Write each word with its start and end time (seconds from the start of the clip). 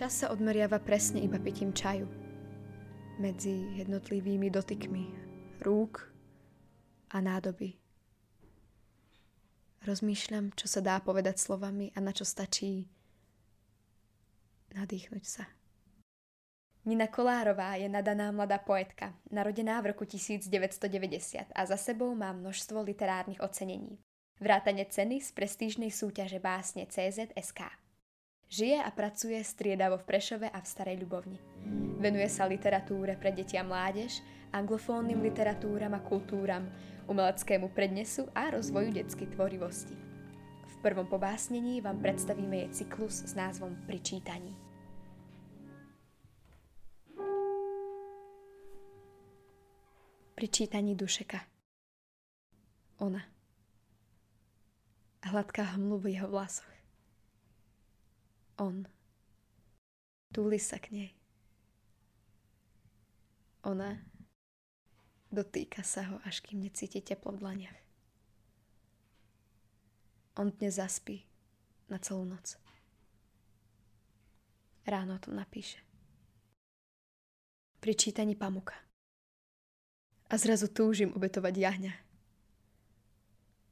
Čas 0.00 0.24
sa 0.24 0.32
odmeriava 0.32 0.80
presne 0.80 1.20
iba 1.20 1.36
pitím 1.36 1.76
čaju. 1.76 2.08
Medzi 3.20 3.84
jednotlivými 3.84 4.48
dotykmi 4.48 5.04
rúk 5.60 6.08
a 7.12 7.20
nádoby. 7.20 7.76
Rozmýšľam, 9.84 10.56
čo 10.56 10.72
sa 10.72 10.80
dá 10.80 10.96
povedať 11.04 11.36
slovami 11.36 11.92
a 11.92 12.00
na 12.00 12.16
čo 12.16 12.24
stačí 12.24 12.88
nadýchnuť 14.72 15.24
sa. 15.28 15.44
Nina 16.88 17.12
Kolárová 17.12 17.76
je 17.76 17.92
nadaná 17.92 18.32
mladá 18.32 18.56
poetka, 18.56 19.12
narodená 19.28 19.84
v 19.84 19.92
roku 19.92 20.08
1990 20.08 21.52
a 21.52 21.60
za 21.68 21.76
sebou 21.76 22.16
má 22.16 22.32
množstvo 22.32 22.88
literárnych 22.88 23.44
ocenení. 23.44 24.00
Vrátane 24.40 24.88
ceny 24.88 25.20
z 25.20 25.28
prestížnej 25.36 25.92
súťaže 25.92 26.40
básne 26.40 26.88
CZSK. 26.88 27.89
Žije 28.50 28.82
a 28.82 28.90
pracuje 28.90 29.38
striedavo 29.46 29.94
v 30.02 30.10
Prešove 30.10 30.50
a 30.50 30.58
v 30.58 30.66
Starej 30.66 30.98
Ľubovni. 31.06 31.38
Venuje 32.02 32.26
sa 32.26 32.50
literatúre 32.50 33.14
pre 33.14 33.30
deti 33.30 33.54
a 33.54 33.62
mládež, 33.62 34.26
anglofónnym 34.50 35.22
literatúram 35.22 35.94
a 35.94 36.02
kultúram, 36.02 36.66
umeleckému 37.06 37.70
prednesu 37.70 38.26
a 38.34 38.50
rozvoju 38.50 38.90
detskej 38.90 39.38
tvorivosti. 39.38 39.94
V 40.66 40.74
prvom 40.82 41.06
pobásnení 41.06 41.78
vám 41.78 42.02
predstavíme 42.02 42.66
jej 42.66 42.82
cyklus 42.82 43.22
s 43.22 43.38
názvom 43.38 43.78
Pri 43.86 44.02
čítaní. 44.02 44.50
Pri 50.34 50.46
čítaní 50.50 50.98
dušeka. 50.98 51.38
Ona. 52.98 53.22
Hladká 55.22 55.78
hmlu 55.78 56.02
v 56.02 56.18
jeho 56.18 56.26
vlasoch 56.26 56.79
on. 58.60 58.84
Túli 60.30 60.60
sa 60.60 60.76
k 60.76 60.92
nej. 60.92 61.10
Ona. 63.64 63.96
Dotýka 65.32 65.80
sa 65.80 66.04
ho, 66.12 66.16
až 66.28 66.44
kým 66.44 66.60
necíti 66.60 67.00
teplo 67.00 67.32
v 67.34 67.40
dlaniach. 67.40 67.78
On 70.38 70.52
dnes 70.52 70.76
zaspí 70.76 71.24
na 71.88 71.98
celú 71.98 72.28
noc. 72.28 72.60
Ráno 74.86 75.18
to 75.18 75.30
napíše. 75.32 75.78
Pri 77.80 77.96
čítaní 77.96 78.36
pamuka. 78.36 78.76
A 80.30 80.38
zrazu 80.38 80.70
túžim 80.70 81.10
obetovať 81.14 81.54
jahňa. 81.56 81.94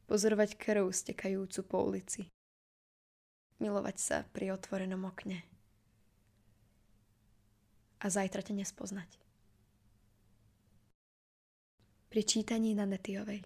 Pozorovať 0.09 0.59
krv 0.59 0.91
stekajúcu 0.91 1.61
po 1.66 1.84
ulici 1.86 2.31
milovať 3.59 3.97
sa 3.98 4.17
pri 4.31 4.55
otvorenom 4.55 5.06
okne 5.06 5.42
a 7.98 8.06
zajtra 8.06 8.42
ťa 8.42 8.55
nespoznať. 8.62 9.11
Pri 12.09 12.23
čítaní 12.25 12.73
na 12.73 12.89
Netiovej. 12.89 13.45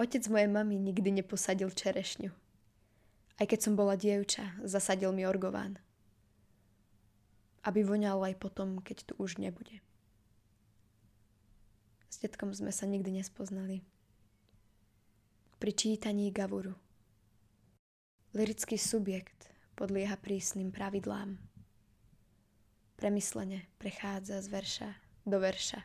Otec 0.00 0.24
mojej 0.32 0.48
mamy 0.48 0.80
nikdy 0.80 1.12
neposadil 1.20 1.68
čerešňu. 1.68 2.32
Aj 3.36 3.46
keď 3.48 3.60
som 3.60 3.76
bola 3.76 3.94
dievča, 3.94 4.56
zasadil 4.64 5.12
mi 5.12 5.28
orgován. 5.28 5.76
Aby 7.60 7.84
voňal 7.84 8.32
aj 8.32 8.40
potom, 8.40 8.80
keď 8.80 9.12
tu 9.12 9.12
už 9.20 9.36
nebude. 9.36 9.84
S 12.08 12.18
detkom 12.18 12.50
sme 12.56 12.72
sa 12.72 12.88
nikdy 12.88 13.20
nespoznali. 13.20 13.84
Pri 15.60 15.72
čítaní 15.76 16.32
Gavuru. 16.32 16.72
Lirický 18.30 18.78
subjekt 18.78 19.50
podlieha 19.74 20.14
prísnym 20.14 20.70
pravidlám. 20.70 21.34
Premyslene 22.94 23.66
prechádza 23.74 24.38
z 24.38 24.46
verša 24.46 24.90
do 25.26 25.42
verša. 25.42 25.82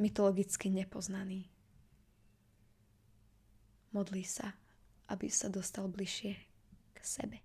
Mytologicky 0.00 0.72
nepoznaný. 0.72 1.52
Modlí 3.92 4.24
sa, 4.24 4.56
aby 5.12 5.28
sa 5.28 5.52
dostal 5.52 5.84
bližšie 5.84 6.32
k 6.96 6.98
sebe. 7.04 7.44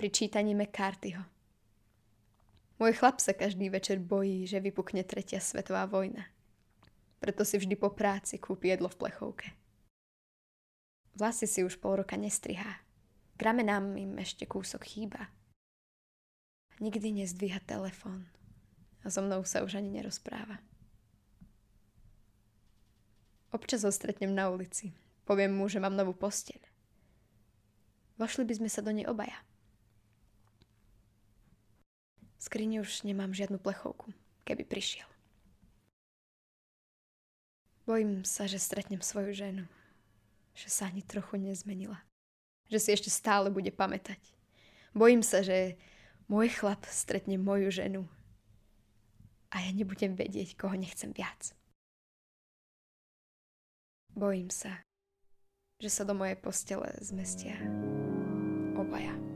Pri 0.00 0.08
čítaní 0.08 0.56
McCarthyho. 0.56 1.28
Môj 2.80 2.96
chlap 2.96 3.20
sa 3.20 3.36
každý 3.36 3.68
večer 3.68 4.00
bojí, 4.00 4.48
že 4.48 4.64
vypukne 4.64 5.04
tretia 5.04 5.44
svetová 5.44 5.84
vojna 5.84 6.24
preto 7.22 7.46
si 7.46 7.54
vždy 7.54 7.78
po 7.78 7.94
práci 7.94 8.42
kúpi 8.42 8.74
jedlo 8.74 8.90
v 8.90 8.98
plechovke. 8.98 9.48
Vlasy 11.14 11.46
si 11.46 11.62
už 11.62 11.78
pol 11.78 12.02
roka 12.02 12.18
nestrihá. 12.18 12.82
K 13.38 13.40
ramenám 13.46 13.94
im 13.94 14.18
ešte 14.18 14.42
kúsok 14.42 14.82
chýba. 14.82 15.30
Nikdy 16.82 17.22
nezdvíha 17.22 17.62
telefón 17.62 18.26
a 19.06 19.10
so 19.10 19.22
mnou 19.22 19.46
sa 19.46 19.62
už 19.62 19.78
ani 19.78 20.02
nerozpráva. 20.02 20.58
Občas 23.52 23.84
ho 23.86 23.92
stretnem 23.92 24.32
na 24.32 24.48
ulici. 24.48 24.90
Poviem 25.28 25.54
mu, 25.54 25.68
že 25.68 25.78
mám 25.78 25.94
novú 25.94 26.16
posteľ. 26.16 26.58
Vošli 28.16 28.48
by 28.48 28.54
sme 28.58 28.70
sa 28.72 28.80
do 28.80 28.90
nej 28.90 29.04
obaja. 29.04 29.36
V 32.40 32.50
skrini 32.50 32.82
už 32.82 33.06
nemám 33.06 33.30
žiadnu 33.30 33.60
plechovku, 33.60 34.10
keby 34.48 34.66
prišiel. 34.66 35.11
Bojím 37.82 38.22
sa, 38.22 38.46
že 38.46 38.62
stretnem 38.62 39.02
svoju 39.02 39.34
ženu. 39.34 39.64
Že 40.54 40.68
sa 40.68 40.82
ani 40.86 41.02
trochu 41.02 41.40
nezmenila. 41.40 41.98
Že 42.70 42.78
si 42.78 42.88
ešte 42.94 43.10
stále 43.10 43.50
bude 43.50 43.74
pamätať. 43.74 44.20
Bojím 44.94 45.24
sa, 45.24 45.42
že 45.42 45.80
môj 46.28 46.52
chlap 46.52 46.84
stretne 46.86 47.40
moju 47.40 47.72
ženu 47.72 48.04
a 49.52 49.60
ja 49.60 49.70
nebudem 49.72 50.16
vedieť, 50.16 50.56
koho 50.56 50.72
nechcem 50.76 51.12
viac. 51.12 51.52
Bojím 54.12 54.48
sa, 54.52 54.84
že 55.80 55.88
sa 55.88 56.04
do 56.04 56.12
mojej 56.16 56.36
postele 56.36 56.88
zmestia 57.00 57.56
obaja. 58.76 59.31